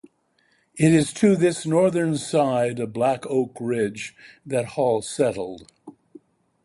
[0.77, 5.71] It is to this northern side of Black Oak Ridge that Hall settled.